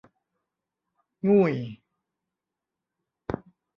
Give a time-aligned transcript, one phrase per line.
[1.27, 1.53] งู่ย